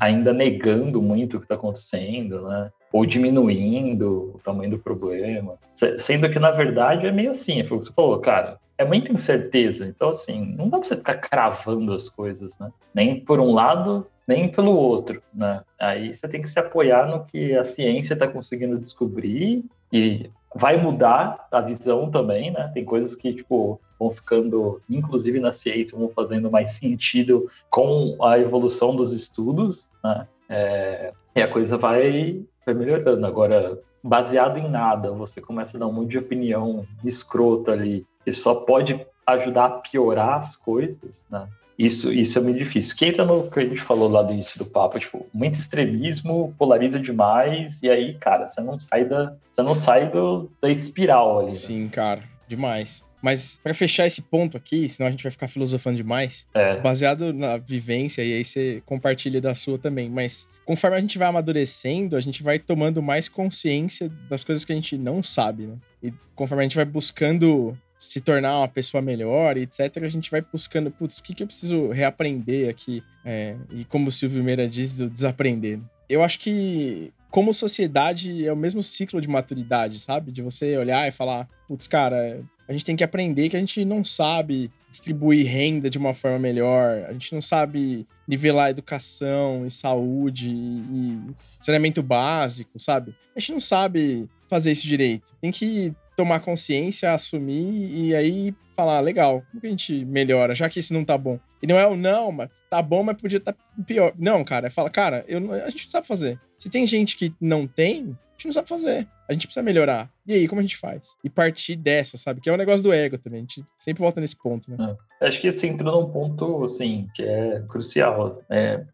[0.00, 2.70] ainda negando muito o que está acontecendo, né?
[2.92, 5.58] Ou diminuindo o tamanho do problema.
[5.98, 9.12] Sendo que, na verdade, é meio assim, foi o que você falou, cara, é muita
[9.12, 9.86] incerteza.
[9.86, 12.70] Então, assim, não dá para você ficar cravando as coisas, né?
[12.94, 15.62] Nem por um lado, nem pelo outro, né?
[15.78, 20.76] Aí você tem que se apoiar no que a ciência está conseguindo descobrir e vai
[20.76, 22.70] mudar a visão também, né?
[22.72, 28.38] Tem coisas que, tipo, vão ficando, inclusive na ciência, vão fazendo mais sentido com a
[28.38, 30.26] evolução dos estudos, né?
[30.48, 33.26] É, e a coisa vai, vai melhorando.
[33.26, 38.32] Agora, baseado em nada, você começa a dar um monte de opinião escrota ali, que
[38.32, 41.48] só pode ajudar a piorar as coisas, né?
[41.78, 42.94] Isso, isso é muito difícil.
[42.96, 46.54] Que entra no que a gente falou lá do início do papo, tipo, muito extremismo
[46.58, 51.40] polariza demais, e aí, cara, você não sai da, você não sai do, da espiral
[51.40, 51.48] ali.
[51.48, 51.54] Né?
[51.54, 53.04] Sim, cara, demais.
[53.22, 56.80] Mas para fechar esse ponto aqui, senão a gente vai ficar filosofando demais, é.
[56.80, 60.10] baseado na vivência, e aí você compartilha da sua também.
[60.10, 64.72] Mas conforme a gente vai amadurecendo, a gente vai tomando mais consciência das coisas que
[64.72, 65.76] a gente não sabe, né?
[66.02, 70.42] E conforme a gente vai buscando se tornar uma pessoa melhor, etc., a gente vai
[70.42, 73.00] buscando, putz, o que, que eu preciso reaprender aqui?
[73.24, 75.78] É, e como o Silvio Meira diz, do desaprender.
[76.08, 80.32] Eu acho que, como sociedade, é o mesmo ciclo de maturidade, sabe?
[80.32, 83.84] De você olhar e falar, putz, cara, a gente tem que aprender que a gente
[83.84, 89.70] não sabe distribuir renda de uma forma melhor, a gente não sabe nivelar educação e
[89.70, 91.20] saúde e
[91.60, 93.14] saneamento básico, sabe?
[93.34, 95.34] A gente não sabe fazer isso direito.
[95.40, 100.68] Tem que tomar consciência, assumir e aí falar, legal, como que a gente melhora, já
[100.68, 101.38] que isso não tá bom?
[101.62, 104.12] E não é o não, mas tá bom, mas podia estar tá pior.
[104.18, 106.40] Não, cara, é fala, cara, eu, a gente não sabe fazer.
[106.58, 109.06] Se tem gente que não tem, a gente não sabe fazer.
[109.28, 110.10] A gente precisa melhorar.
[110.26, 111.16] E aí, como a gente faz?
[111.22, 112.40] E partir dessa, sabe?
[112.40, 113.38] Que é o um negócio do ego também.
[113.38, 114.96] A gente sempre volta nesse ponto, né?
[115.20, 115.26] É.
[115.26, 118.42] Acho que você entrou num ponto, assim, que é crucial.
[118.50, 118.84] É,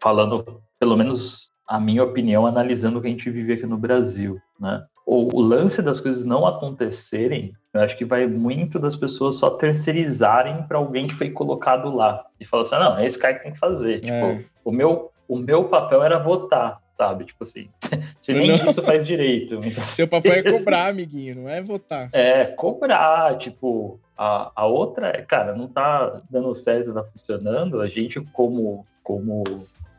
[0.00, 4.40] falando, pelo menos, a minha opinião, analisando o que a gente vive aqui no Brasil,
[4.58, 4.84] né?
[5.08, 9.48] O, o lance das coisas não acontecerem, eu acho que vai muito das pessoas só
[9.48, 12.26] terceirizarem para alguém que foi colocado lá.
[12.38, 13.96] E falar assim, ah, não, é esse cara que tem que fazer.
[13.96, 13.98] É.
[14.00, 17.24] Tipo, o meu, o meu papel era votar, sabe?
[17.24, 17.70] Tipo assim,
[18.20, 18.66] se nem não.
[18.66, 19.54] isso faz direito.
[19.64, 19.82] Então...
[19.88, 22.10] Seu papel é cobrar, amiguinho, não é votar.
[22.12, 27.88] É, cobrar, tipo, a, a outra é, cara, não tá dando certo, tá funcionando, a
[27.88, 29.42] gente como, como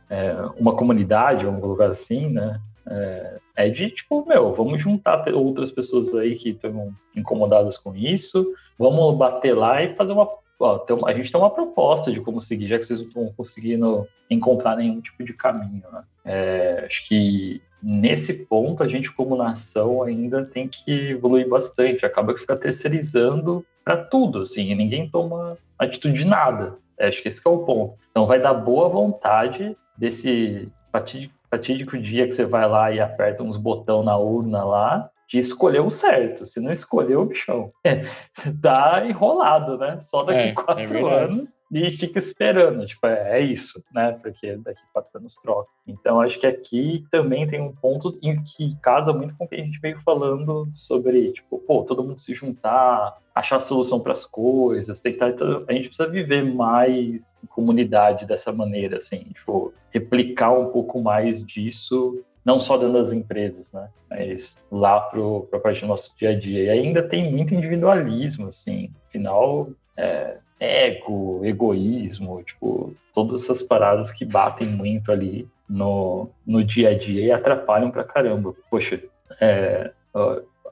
[0.07, 2.59] é, uma comunidade, vamos colocar assim, né?
[2.89, 8.53] É, é de tipo, meu, vamos juntar outras pessoas aí que estão incomodadas com isso,
[8.77, 10.27] vamos bater lá e fazer uma.
[10.59, 14.07] Ó, a gente tem uma proposta de como seguir, já que vocês não estão conseguindo
[14.29, 15.83] encontrar nenhum tipo de caminho.
[15.91, 16.03] Né?
[16.25, 22.05] É, acho que nesse ponto a gente, como nação, ainda tem que evoluir bastante.
[22.05, 26.77] Acaba que fica terceirizando para tudo, assim, e ninguém toma atitude de nada.
[26.97, 27.93] É, acho que esse que é o ponto.
[28.11, 33.41] Então vai dar boa vontade desse fatídico fatídico dia que você vai lá e aperta
[33.41, 36.45] uns botão na urna lá, de escolher o certo.
[36.45, 37.71] Se não escolher o bichão,
[38.61, 39.99] tá enrolado, né?
[40.01, 42.85] Só daqui é, é quatro é anos e fica esperando.
[42.87, 44.13] Tipo, é, é, isso, né?
[44.23, 45.69] Porque daqui quatro anos troca.
[45.87, 49.55] Então, acho que aqui também tem um ponto em que casa muito com o que
[49.55, 54.25] a gente veio falando sobre, tipo, pô, todo mundo se juntar, achar solução para as
[54.25, 55.29] coisas, tentar.
[55.29, 60.99] Então, a gente precisa viver mais em comunidade dessa maneira, assim, tipo, replicar um pouco
[60.99, 63.89] mais disso não só dentro das empresas, né?
[64.09, 65.19] Mas lá para
[65.57, 66.63] a parte do nosso dia a dia.
[66.63, 68.91] E ainda tem muito individualismo, assim.
[69.07, 76.89] Afinal, é, ego, egoísmo, tipo, todas essas paradas que batem muito ali no, no dia
[76.89, 78.53] a dia e atrapalham pra caramba.
[78.69, 79.01] Poxa,
[79.39, 79.91] É,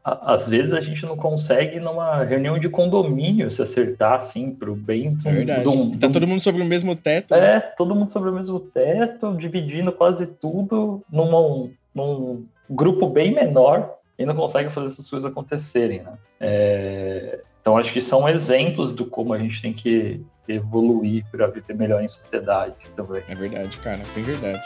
[0.07, 5.17] às vezes a gente não consegue numa reunião de condomínio se acertar assim pro bem
[5.25, 5.63] é verdade.
[5.99, 7.33] tá todo mundo sobre o mesmo teto.
[7.33, 7.59] É, né?
[7.59, 14.25] todo mundo sobre o mesmo teto, dividindo quase tudo numa, num grupo bem menor e
[14.25, 16.13] não consegue fazer essas coisas acontecerem, né?
[16.39, 21.75] É, então acho que são exemplos do como a gente tem que evoluir para viver
[21.75, 23.23] melhor em sociedade também.
[23.27, 24.63] É verdade, cara, bem verdade.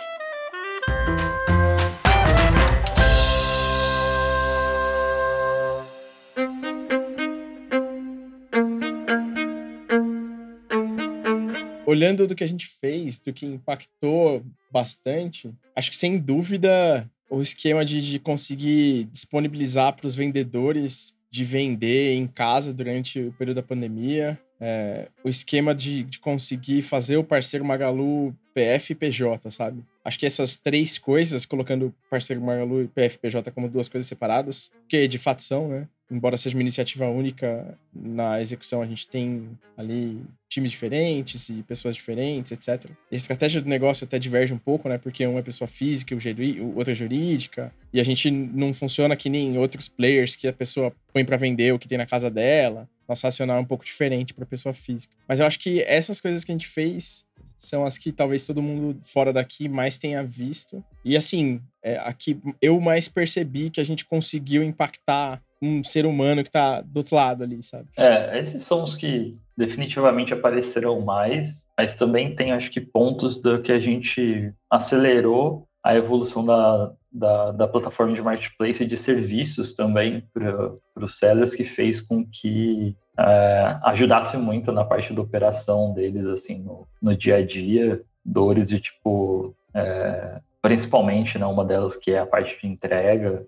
[11.91, 17.41] Olhando do que a gente fez, do que impactou bastante, acho que sem dúvida o
[17.41, 23.55] esquema de, de conseguir disponibilizar para os vendedores de vender em casa durante o período
[23.55, 29.49] da pandemia, é, o esquema de, de conseguir fazer o parceiro Magalu PF e PJ,
[29.49, 29.83] sabe?
[30.03, 34.07] Acho que essas três coisas, colocando parceiro Magalu e PF e PJ como duas coisas
[34.07, 35.87] separadas, que de fato são, né?
[36.11, 41.95] embora seja uma iniciativa única na execução, a gente tem ali times diferentes e pessoas
[41.95, 42.91] diferentes, etc.
[43.09, 44.97] A estratégia do negócio até diverge um pouco, né?
[44.97, 47.73] Porque um é pessoa física, o outro é jurídica.
[47.93, 51.73] E a gente não funciona que nem outros players que a pessoa põe para vender
[51.73, 52.89] o que tem na casa dela.
[53.07, 55.13] Nosso racional é um pouco diferente para pessoa física.
[55.27, 57.25] Mas eu acho que essas coisas que a gente fez
[57.61, 60.83] são as que talvez todo mundo fora daqui mais tenha visto.
[61.05, 66.43] E assim, é, aqui eu mais percebi que a gente conseguiu impactar um ser humano
[66.43, 67.87] que tá do outro lado ali, sabe?
[67.95, 73.61] É, esses são os que definitivamente aparecerão mais, mas também tem, acho que, pontos do
[73.61, 79.73] que a gente acelerou a evolução da, da, da plataforma de marketplace e de serviços
[79.73, 85.93] também para os sellers, que fez com que é, ajudasse muito na parte da operação
[85.93, 89.55] deles, assim, no, no dia a dia, dores de tipo.
[89.73, 93.47] É, principalmente, né, uma delas que é a parte de entrega,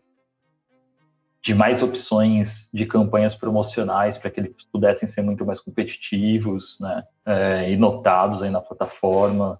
[1.43, 7.03] de mais opções de campanhas promocionais para que eles pudessem ser muito mais competitivos né,
[7.25, 9.59] é, e notados aí na plataforma.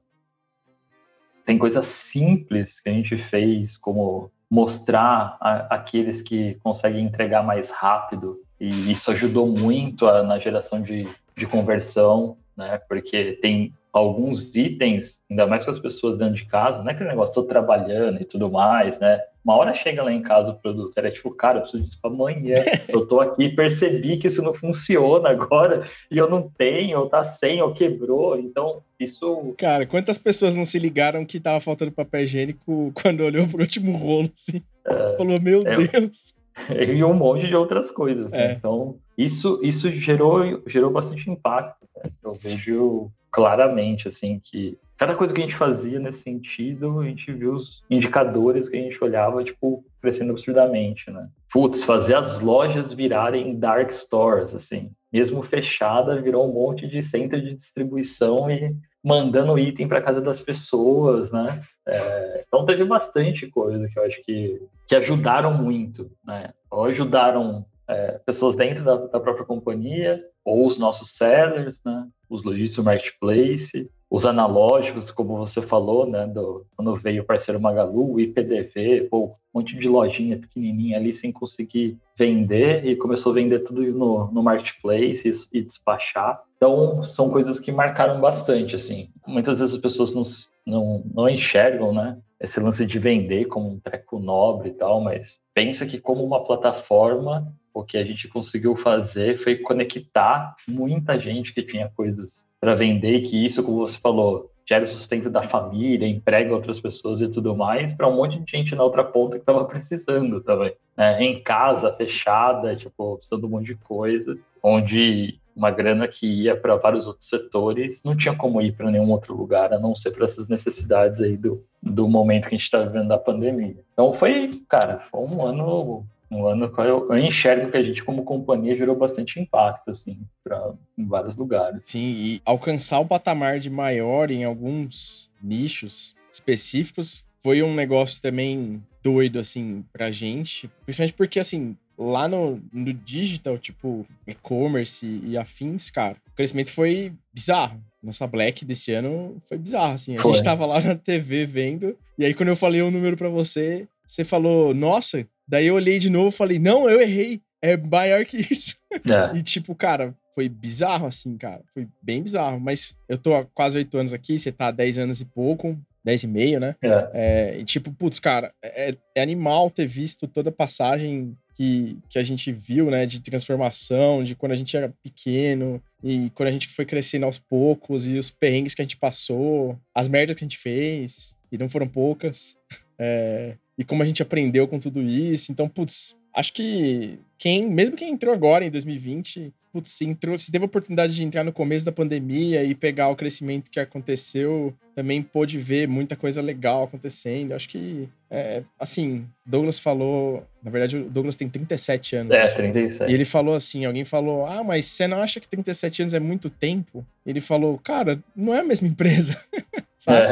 [1.46, 7.70] Tem coisas simples que a gente fez, como mostrar a, aqueles que conseguem entregar mais
[7.70, 14.56] rápido, e isso ajudou muito a, na geração de, de conversão, né, porque tem alguns
[14.56, 18.22] itens, ainda mais com as pessoas dentro de casa, não é aquele negócio, estou trabalhando
[18.22, 19.22] e tudo mais, né?
[19.44, 22.10] Uma hora chega lá em casa o produto, era tipo, cara, eu preciso disso para
[22.10, 22.56] amanhã.
[22.88, 27.24] eu tô aqui, percebi que isso não funciona agora e eu não tenho, ou tá
[27.26, 28.40] sem, ou quebrou.
[28.40, 29.54] Então, isso.
[29.58, 33.98] Cara, quantas pessoas não se ligaram que tava faltando papel higiênico quando olhou pro último
[33.98, 34.64] rolo, assim?
[34.88, 36.34] É, Falou, meu é, Deus.
[36.70, 38.32] E um monte de outras coisas.
[38.32, 38.52] Né?
[38.52, 38.54] É.
[38.54, 41.88] Então, isso, isso gerou, gerou bastante impacto.
[41.98, 42.12] Né?
[42.24, 47.32] Eu vejo claramente, assim, que cada coisa que a gente fazia nesse sentido, a gente
[47.32, 51.28] viu os indicadores que a gente olhava, tipo, crescendo absurdamente, né?
[51.52, 54.92] Putz, fazer as lojas virarem dark stores, assim.
[55.12, 60.40] Mesmo fechada, virou um monte de centro de distribuição e mandando item para casa das
[60.40, 61.62] pessoas, né?
[61.86, 64.62] É, então teve bastante coisa que eu acho que,
[64.94, 66.54] que ajudaram muito, né?
[66.70, 72.08] Ou ajudaram é, pessoas dentro da, da, própria companhia, ou os nossos sellers, né?
[72.30, 76.28] Os lojistas marketplace, os analógicos, como você falou, né?
[76.28, 81.16] Do, quando veio o parceiro Magalu, o IPDV, pô, um monte de lojinha pequenininha ali
[81.16, 86.44] sem conseguir vender e começou a vender tudo no, no marketplace e, e despachar.
[86.56, 89.10] Então, são coisas que marcaram bastante, assim.
[89.26, 90.24] Muitas vezes as pessoas não,
[90.64, 92.16] não, não enxergam, né?
[92.40, 96.44] Esse lance de vender como um treco nobre e tal, mas pensa que como uma
[96.44, 102.76] plataforma o que a gente conseguiu fazer foi conectar muita gente que tinha coisas para
[102.76, 107.28] vender, que isso, como você falou, gera o sustento da família, emprega outras pessoas e
[107.28, 110.74] tudo mais, para um monte de gente na outra ponta que estava precisando também.
[110.96, 111.22] Né?
[111.22, 116.56] Em casa, fechada, tipo, precisando de um monte de coisa, onde uma grana que ia
[116.56, 120.12] para vários outros setores não tinha como ir para nenhum outro lugar, a não ser
[120.12, 123.76] para essas necessidades aí do, do momento que a gente está vivendo da pandemia.
[123.92, 128.04] Então foi, cara, foi um ano um ano que eu, eu, enxergo que a gente,
[128.04, 131.82] como companhia, gerou bastante impacto, assim, pra, em vários lugares.
[131.86, 138.82] Sim, e alcançar o patamar de maior em alguns nichos específicos foi um negócio também
[139.04, 140.70] doido, assim, pra gente.
[140.86, 147.14] Principalmente porque, assim, lá no, no digital, tipo, e-commerce e afins, cara, o crescimento foi
[147.34, 147.82] bizarro.
[148.02, 150.18] Nossa Black desse ano foi bizarro, assim.
[150.18, 150.34] A foi.
[150.34, 153.30] gente tava lá na TV vendo, e aí quando eu falei o um número para
[153.30, 157.42] você, você falou, nossa, Daí eu olhei de novo e falei, não, eu errei.
[157.62, 158.76] É maior que isso.
[158.92, 159.38] É.
[159.38, 161.62] E tipo, cara, foi bizarro assim, cara.
[161.74, 162.60] Foi bem bizarro.
[162.60, 165.78] Mas eu tô há quase oito anos aqui, você tá há dez anos e pouco.
[166.06, 166.76] 10,5, né?
[166.82, 167.10] É.
[167.14, 172.20] É, e tipo, putz, cara, é, é animal ter visto toda a passagem que, que
[172.20, 176.52] a gente viu, né, de transformação, de quando a gente era pequeno e quando a
[176.52, 180.44] gente foi crescendo aos poucos e os perrengues que a gente passou, as merdas que
[180.44, 182.58] a gente fez, e não foram poucas,
[183.00, 185.52] é, e como a gente aprendeu com tudo isso.
[185.52, 190.52] Então, putz, acho que quem, mesmo quem entrou agora em 2020, putz, se, entrou, se
[190.52, 194.74] teve a oportunidade de entrar no começo da pandemia e pegar o crescimento que aconteceu,
[194.96, 197.54] também pôde ver muita coisa legal acontecendo.
[197.54, 200.46] Acho que, é, assim, Douglas falou.
[200.64, 202.36] Na verdade, o Douglas tem 37 anos.
[202.36, 202.56] É, acho.
[202.56, 203.10] 37.
[203.10, 206.20] E ele falou assim: alguém falou, ah, mas você não acha que 37 anos é
[206.20, 207.06] muito tempo?
[207.26, 209.42] Ele falou, cara, não é a mesma empresa.
[210.12, 210.28] É.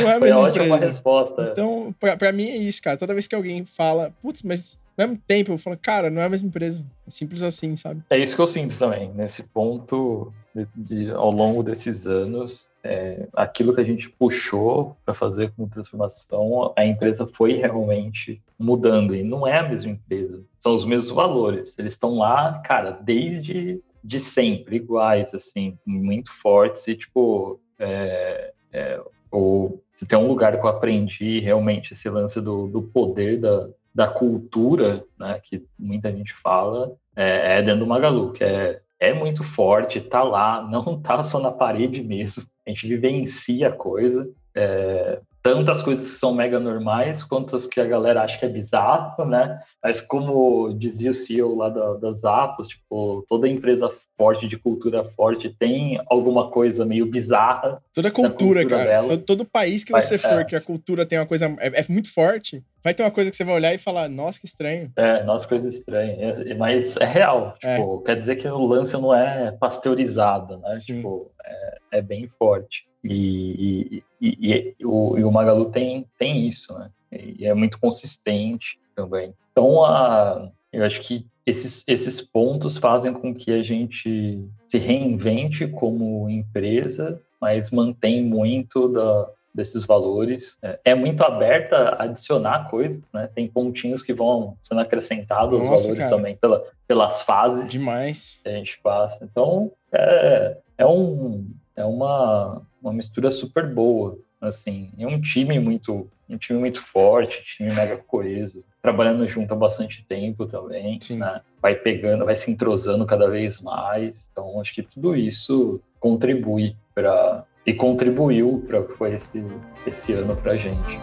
[0.00, 0.84] Não é a Foi mesma ótima empresa.
[0.86, 1.48] resposta.
[1.52, 2.96] Então, pra, pra mim é isso, cara.
[2.98, 6.24] Toda vez que alguém fala, putz, mas ao mesmo tempo, eu falo, cara, não é
[6.24, 6.84] a mesma empresa.
[7.06, 8.02] É simples assim, sabe?
[8.10, 13.28] É isso que eu sinto também, nesse ponto, de, de- ao longo desses anos, é,
[13.32, 19.22] aquilo que a gente puxou para fazer com transformação, a empresa foi realmente mudando, e
[19.22, 24.18] não é a mesma empresa, são os mesmos valores, eles estão lá, cara, desde de
[24.20, 29.00] sempre, iguais, assim, muito fortes, e tipo, é, é,
[29.30, 33.68] o, se tem um lugar que eu aprendi realmente esse lance do, do poder da,
[33.94, 39.12] da cultura, né, que muita gente fala, é, é dentro do Magalu, que é, é
[39.12, 42.44] muito forte, tá lá, não tá só na parede mesmo.
[42.66, 44.30] A gente vivencia a coisa.
[44.54, 48.44] É, tanto as coisas que são mega normais, quanto as que a galera acha que
[48.44, 49.60] é bizarro, né?
[49.82, 55.04] Mas como dizia o CEO lá da, das Apos, tipo, toda empresa forte, de cultura
[55.04, 57.80] forte, tem alguma coisa meio bizarra.
[57.94, 59.02] Toda cultura, cultura cara.
[59.06, 60.44] Todo, todo país que Vai- você for, é.
[60.44, 61.46] que a cultura tem uma coisa.
[61.60, 64.40] É, é muito forte, vai ter uma coisa que você vai olhar e falar, nossa,
[64.40, 64.90] que estranho.
[64.96, 66.16] É, nossa, coisa estranha.
[66.46, 67.54] É- mas é real.
[67.60, 70.78] Tipo, quer dizer que o lance não é pasteurizado, né?
[70.78, 70.96] Sim.
[70.96, 72.86] Tipo, é, é bem forte.
[73.04, 76.90] E, e, e- e o, e o Magalu tem, tem isso, né?
[77.12, 79.34] E é muito consistente também.
[79.52, 85.66] Então, a, eu acho que esses, esses pontos fazem com que a gente se reinvente
[85.66, 90.56] como empresa, mas mantém muito da, desses valores.
[90.62, 93.28] É, é muito aberta a adicionar coisas, né?
[93.34, 96.16] Tem pontinhos que vão sendo acrescentados Nossa, valores cara.
[96.16, 98.40] também pela, pelas fases Demais.
[98.42, 99.24] que a gente passa.
[99.24, 104.90] Então, é, é, um, é uma, uma mistura super boa, assim.
[104.98, 110.04] É um time muito, um time muito forte, time mega coeso, trabalhando junto há bastante
[110.08, 111.18] tempo também, Sim.
[111.18, 111.40] né?
[111.60, 114.28] Vai pegando, vai se entrosando cada vez mais.
[114.30, 119.44] Então, acho que tudo isso contribui para e contribuiu para o que foi esse,
[119.86, 120.98] esse ano para gente.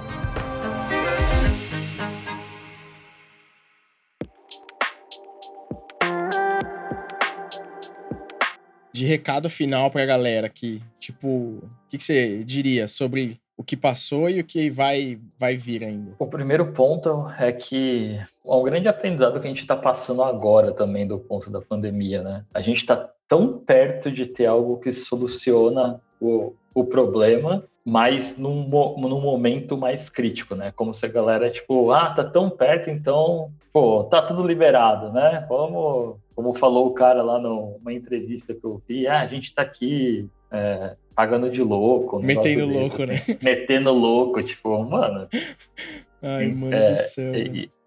[8.91, 13.77] De recado final pra galera aqui, tipo, o que, que você diria sobre o que
[13.77, 16.15] passou e o que vai, vai vir ainda?
[16.17, 20.71] O primeiro ponto é que é um grande aprendizado que a gente está passando agora
[20.71, 22.43] também do ponto da pandemia, né?
[22.51, 28.67] A gente está tão perto de ter algo que soluciona o, o problema, mas num,
[28.67, 30.73] num momento mais crítico, né?
[30.75, 35.45] Como se a galera, tipo, ah, tá tão perto, então, pô, tá tudo liberado, né?
[35.47, 39.61] Vamos, como falou o cara lá numa entrevista que eu vi, ah, a gente tá
[39.61, 42.19] aqui é, pagando de louco.
[42.19, 43.21] Metendo louco, né?
[43.41, 45.27] Metendo louco, tipo, mano,
[46.21, 47.33] Ai, mano É, do céu.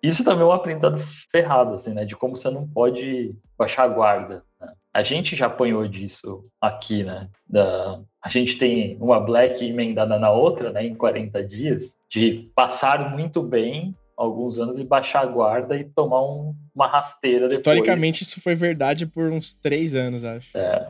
[0.00, 1.00] isso também é um aprendizado
[1.32, 2.04] ferrado, assim, né?
[2.04, 4.44] De como você não pode baixar a guarda.
[4.60, 4.72] né?
[4.98, 7.28] A gente já apanhou disso aqui, né?
[7.48, 8.00] Da...
[8.20, 10.84] A gente tem uma black emendada na outra, né?
[10.84, 16.20] Em 40 dias, de passar muito bem alguns anos e baixar a guarda e tomar
[16.24, 17.58] um- uma rasteira depois.
[17.58, 20.48] Historicamente, isso foi verdade por uns três anos, acho.
[20.58, 20.88] É,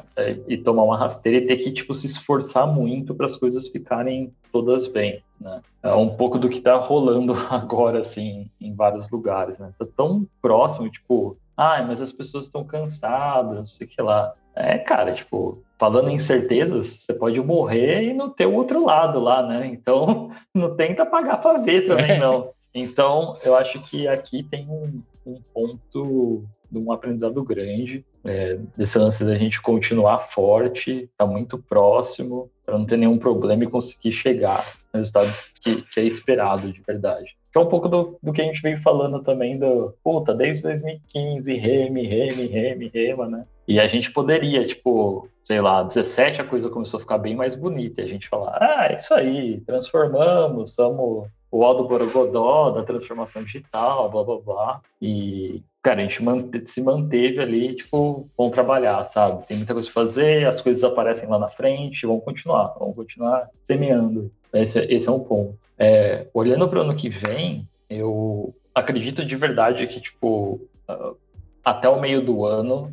[0.49, 4.33] e tomar uma rasteira e ter que tipo se esforçar muito para as coisas ficarem
[4.51, 5.61] todas bem, né?
[5.83, 9.71] É um pouco do que tá rolando agora assim em vários lugares, né?
[9.79, 14.33] Tá tão próximo, tipo, ai, mas as pessoas estão cansadas, não sei o que lá.
[14.55, 19.19] É, cara, tipo, falando em certezas, você pode morrer e não ter o outro lado
[19.19, 19.67] lá, né?
[19.67, 22.19] Então, não tenta pagar para ver também, É.
[22.19, 22.51] não.
[22.75, 28.99] Então, eu acho que aqui tem um, um ponto de um aprendizado grande, é, desse
[28.99, 34.13] lance da gente continuar forte, tá muito próximo, para não ter nenhum problema e conseguir
[34.13, 37.38] chegar nos resultados que, que é esperado de verdade.
[37.59, 41.53] É um pouco do, do que a gente veio falando também do, puta, desde 2015,
[41.55, 43.45] reme, reme, reme, rema, né?
[43.67, 47.57] E a gente poderia, tipo, sei lá, 17 a coisa começou a ficar bem mais
[47.57, 48.01] bonita.
[48.01, 53.43] E a gente falar, ah, é isso aí, transformamos, somos o Aldo Borogodó da transformação
[53.43, 54.81] digital, blá blá blá.
[55.03, 56.23] E, cara, a gente
[56.71, 59.47] se manteve ali, tipo, vamos trabalhar, sabe?
[59.49, 63.49] Tem muita coisa pra fazer, as coisas aparecem lá na frente, vamos continuar, vamos continuar
[63.67, 64.31] semeando.
[64.53, 65.59] Esse, esse é um ponto.
[65.79, 71.17] É, olhando para o ano que vem, eu acredito de verdade que, tipo, uh,
[71.65, 72.93] até o meio do ano,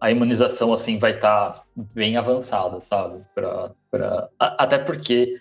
[0.00, 3.24] a imunização, assim, vai estar tá bem avançada, sabe?
[3.34, 4.28] Pra, pra...
[4.38, 5.38] Até porque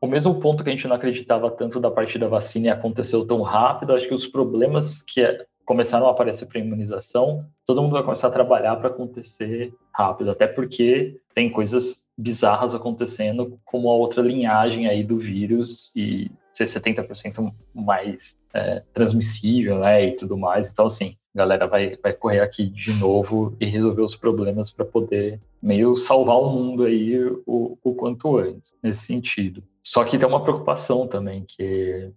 [0.00, 3.26] o mesmo ponto que a gente não acreditava tanto da parte da vacina e aconteceu
[3.26, 7.92] tão rápido, acho que os problemas que é, começaram a aparecer para imunização, todo mundo
[7.92, 13.94] vai começar a trabalhar para acontecer rápido, até porque tem coisas bizarras acontecendo, como a
[13.94, 20.70] outra linhagem aí do vírus e ser 70% mais é, transmissível, né, e tudo mais.
[20.70, 24.84] Então, assim, a galera vai, vai correr aqui de novo e resolver os problemas para
[24.84, 29.64] poder meio salvar o mundo aí o, o quanto antes, nesse sentido.
[29.82, 32.10] Só que tem uma preocupação também, que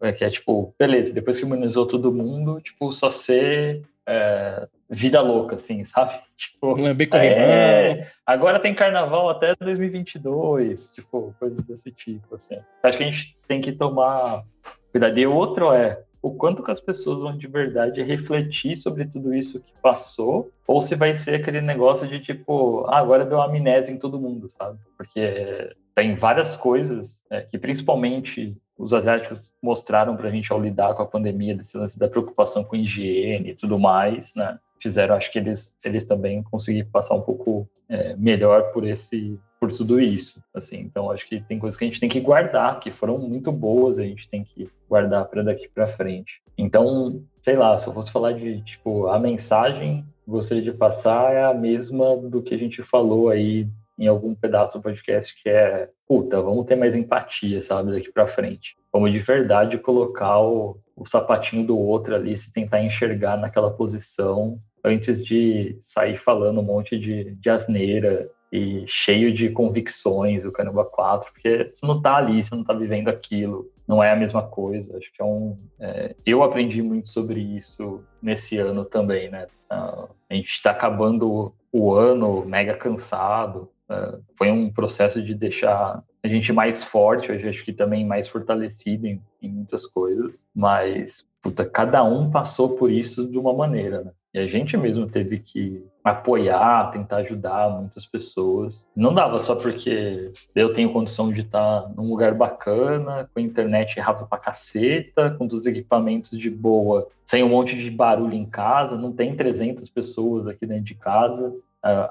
[0.00, 5.20] é, que é tipo, beleza, depois que imunizou todo mundo, tipo, só ser é, vida
[5.20, 6.20] louca, assim, sabe?
[6.36, 12.58] Tipo, Lamber é, agora tem carnaval até 2022, tipo, coisas desse tipo, assim.
[12.82, 14.44] Acho que a gente tem que tomar
[14.92, 15.18] cuidado.
[15.18, 19.62] E outro é, o quanto que as pessoas vão de verdade refletir sobre tudo isso
[19.62, 23.98] que passou, ou se vai ser aquele negócio de tipo, ah, agora deu amnésia em
[23.98, 24.78] todo mundo, sabe?
[24.96, 30.94] Porque tem várias coisas é, que principalmente os asiáticos mostraram para a gente ao lidar
[30.94, 34.58] com a pandemia, desse lance da preocupação com higiene e tudo mais, né?
[34.80, 39.72] Fizeram, acho que eles, eles também conseguiram passar um pouco é, melhor por esse por
[39.72, 40.78] tudo isso, assim.
[40.80, 43.98] Então acho que tem coisas que a gente tem que guardar, que foram muito boas,
[43.98, 46.42] a gente tem que guardar para daqui para frente.
[46.58, 51.32] Então, sei lá, se eu fosse falar de tipo a mensagem que gostaria de passar
[51.32, 53.66] é a mesma do que a gente falou aí
[53.98, 58.26] em algum pedaço do podcast que é, puta, vamos ter mais empatia, sabe, daqui para
[58.26, 58.76] frente.
[58.92, 64.58] Vamos de verdade colocar o, o sapatinho do outro ali, se tentar enxergar naquela posição
[64.84, 70.84] antes de sair falando um monte de, de asneira e cheio de convicções, o Caramba
[70.84, 74.42] 4, porque você não tá ali, você não tá vivendo aquilo, não é a mesma
[74.42, 74.96] coisa.
[74.96, 75.58] Acho que é um.
[75.78, 79.46] É, eu aprendi muito sobre isso nesse ano também, né?
[79.70, 83.68] Uh, a gente está acabando o ano mega cansado.
[83.88, 88.26] Uh, foi um processo de deixar a gente mais forte, eu acho que também mais
[88.26, 94.02] fortalecido em, em muitas coisas, mas puta, cada um passou por isso de uma maneira,
[94.02, 94.10] né?
[94.34, 98.86] E a gente mesmo teve que apoiar, tentar ajudar muitas pessoas.
[98.94, 103.98] Não dava só porque eu tenho condição de estar num lugar bacana, com a internet
[103.98, 108.98] rápida pra caceta, com os equipamentos de boa, sem um monte de barulho em casa,
[108.98, 111.54] não tem 300 pessoas aqui dentro de casa,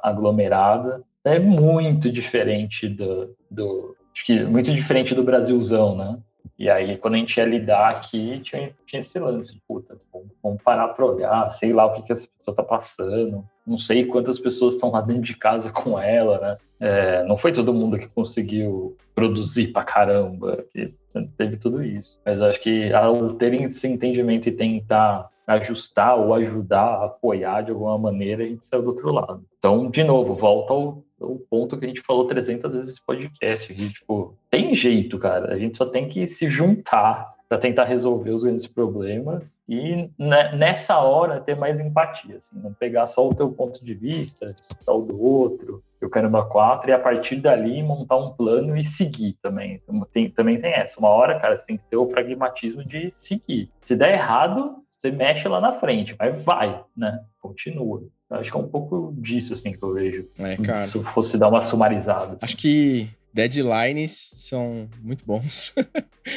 [0.01, 1.03] aglomerada.
[1.25, 6.17] É muito diferente do, do acho que muito diferente do Brasilzão, né?
[6.57, 9.97] E aí, quando a gente ia lidar aqui, tinha, tinha esse lance de, puta,
[10.41, 14.05] vamos parar para olhar, sei lá o que, que essa pessoa tá passando, não sei
[14.05, 16.57] quantas pessoas estão lá dentro de casa com ela, né?
[16.79, 20.93] É, não foi todo mundo que conseguiu produzir pra caramba, que
[21.37, 22.19] teve tudo isso.
[22.25, 27.97] Mas acho que ao terem esse entendimento e tentar ajustar ou ajudar, apoiar de alguma
[27.97, 29.43] maneira, a gente saiu do outro lado.
[29.59, 33.73] Então, de novo, volta ao, ao ponto que a gente falou 300 vezes nesse podcast.
[33.73, 35.53] Que, tipo, tem jeito, cara.
[35.53, 40.97] A gente só tem que se juntar para tentar resolver os grandes problemas e nessa
[40.97, 45.01] hora ter mais empatia, assim, não pegar só o teu ponto de vista, escutar o
[45.01, 49.81] do outro, o caramba quatro e a partir dali montar um plano e seguir também.
[50.13, 50.99] Tem, também tem essa.
[50.99, 53.69] Uma hora, cara, você tem que ter o pragmatismo de seguir.
[53.81, 57.19] Se der errado, você mexe lá na frente, mas vai, né?
[57.39, 58.03] Continua.
[58.29, 60.27] Acho que é um pouco disso, assim, que eu vejo.
[60.39, 60.77] É, cara.
[60.79, 62.33] Se fosse dar uma sumarizada.
[62.33, 62.45] Assim.
[62.45, 65.73] Acho que deadlines são muito bons.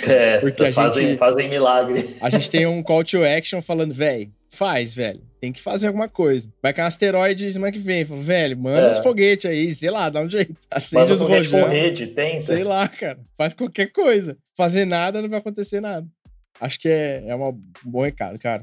[0.07, 2.15] É, Porque a fazem, gente, fazem milagre.
[2.21, 5.23] A gente tem um call to action falando, velho, faz, velho.
[5.41, 6.53] Tem que fazer alguma coisa.
[6.63, 8.05] Vai cair um asteroide semana que vem.
[8.05, 8.89] Velho, manda é.
[8.89, 10.55] esse foguete aí, sei lá, dá um jeito.
[10.71, 11.69] Acende os rojão.
[11.71, 12.41] rede, tenta.
[12.41, 13.19] Sei lá, cara.
[13.35, 14.37] Faz qualquer coisa.
[14.55, 16.07] Fazer nada, não vai acontecer nada.
[16.61, 18.63] Acho que é, é uma, um bom recado, cara.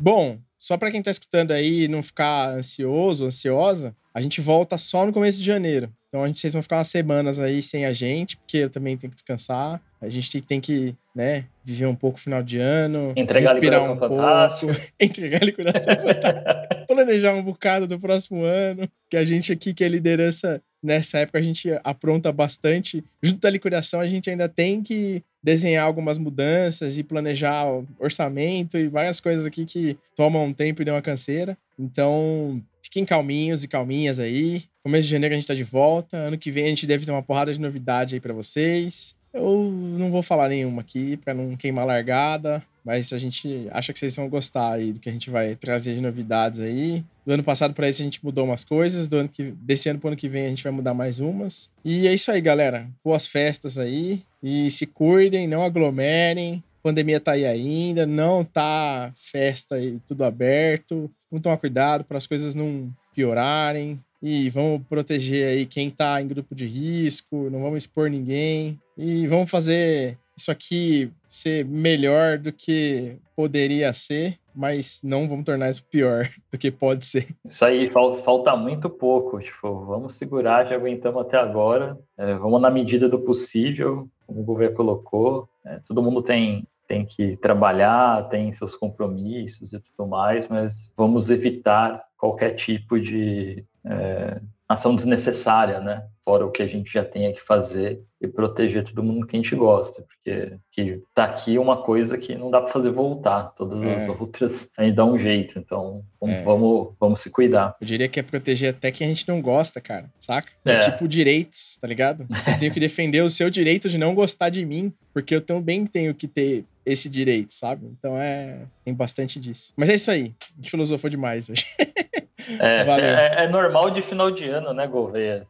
[0.00, 5.04] Bom, só para quem tá escutando aí não ficar ansioso, ansiosa, a gente volta só
[5.04, 5.90] no começo de janeiro.
[6.08, 8.96] Então a gente, vocês vão ficar umas semanas aí sem a gente, porque eu também
[8.96, 9.82] tenho que descansar.
[10.00, 13.98] A gente tem que, né, viver um pouco o final de ano, Entregar respirar um
[13.98, 14.72] fantástico.
[14.72, 19.74] pouco, entregar a liquidação fantástica, planejar um bocado do próximo ano, que a gente aqui
[19.74, 23.02] que é liderança nessa época a gente apronta bastante.
[23.22, 27.66] Junto da liquidação a gente ainda tem que desenhar algumas mudanças e planejar
[27.98, 31.56] orçamento e várias coisas aqui que tomam um tempo e dão uma canseira.
[31.78, 34.64] Então, fiquem calminhos e calminhas aí.
[34.82, 36.16] Começo de janeiro a gente tá de volta.
[36.16, 39.16] Ano que vem a gente deve ter uma porrada de novidade aí para vocês.
[39.32, 42.62] Eu não vou falar nenhuma aqui para não queimar largada.
[42.84, 45.94] Mas a gente acha que vocês vão gostar aí do que a gente vai trazer
[45.94, 47.02] de novidades aí.
[47.24, 49.98] Do ano passado para esse a gente mudou umas coisas, do ano que, desse ano
[49.98, 51.70] pro ano que vem a gente vai mudar mais umas.
[51.82, 52.86] E é isso aí, galera.
[53.02, 54.22] Boas festas aí.
[54.42, 56.62] E se cuidem, não aglomerem.
[56.82, 61.10] Pandemia tá aí ainda, não tá festa aí tudo aberto.
[61.30, 63.98] Vamos tomar cuidado para as coisas não piorarem.
[64.22, 68.78] E vamos proteger aí quem tá em grupo de risco, não vamos expor ninguém.
[68.96, 75.70] E vamos fazer isso aqui ser melhor do que poderia ser, mas não vamos tornar
[75.70, 77.28] isso pior do que pode ser.
[77.44, 79.40] Isso aí falta muito pouco.
[79.40, 81.98] Tipo, vamos segurar, já aguentamos até agora.
[82.16, 85.48] É, vamos na medida do possível, como o governo colocou.
[85.64, 91.30] É, todo mundo tem tem que trabalhar, tem seus compromissos e tudo mais, mas vamos
[91.30, 96.04] evitar qualquer tipo de é, ação desnecessária, né?
[96.24, 99.38] Fora o que a gente já tenha que fazer e proteger todo mundo que a
[99.38, 103.82] gente gosta, porque que tá aqui uma coisa que não dá para fazer voltar, todas
[103.82, 103.94] é.
[103.94, 106.42] as outras a gente dá um jeito, então vamos, é.
[106.42, 107.76] vamos, vamos, se cuidar.
[107.78, 110.48] Eu diria que é proteger até quem a gente não gosta, cara, saca?
[110.64, 112.26] É, é tipo direitos, tá ligado?
[112.48, 115.86] Eu tenho que defender o seu direito de não gostar de mim, porque eu também
[115.86, 117.86] tenho que ter esse direito, sabe?
[117.98, 118.60] Então é.
[118.84, 119.72] Tem bastante disso.
[119.76, 120.34] Mas é isso aí.
[120.52, 121.64] A gente filosofou demais hoje.
[122.60, 125.46] É, é, é, normal de final de ano, né, Gouveia?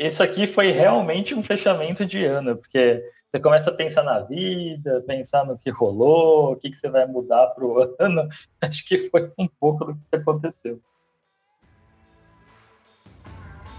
[0.00, 5.02] Isso aqui foi realmente um fechamento de ano, porque você começa a pensar na vida,
[5.06, 8.28] pensar no que rolou, o que, que você vai mudar para o ano.
[8.60, 10.80] Acho que foi um pouco do que aconteceu.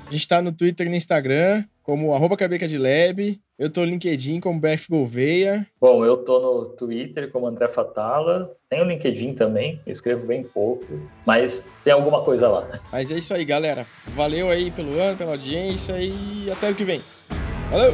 [0.07, 3.39] A gente está no Twitter e no Instagram, como arroba Cabeca de Lab.
[3.57, 5.65] Eu tô no LinkedIn como BF Gouveia.
[5.79, 8.51] Bom, eu tô no Twitter como André Fatala.
[8.69, 10.85] Tem o LinkedIn também, escrevo bem pouco,
[11.25, 12.81] mas tem alguma coisa lá.
[12.91, 13.85] Mas é isso aí, galera.
[14.07, 16.99] Valeu aí pelo ano, pela audiência e até o que vem.
[17.71, 17.93] Valeu!